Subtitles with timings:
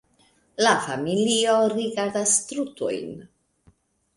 [0.69, 3.13] La familio rigardas strutojn: